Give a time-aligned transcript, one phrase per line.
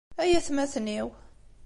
[0.21, 1.07] Ay atmaten-iw!